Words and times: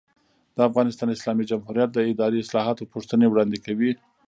د 0.55 0.57
افغانستان 0.69 1.07
اسلامي 1.11 1.43
جمهوریت 1.51 1.89
د 1.93 1.97
اداري 2.11 2.37
اصلاحاتو 2.45 2.89
پوښتنې 2.93 3.25
وړاندې 3.29 3.57
کوي. 3.65 3.91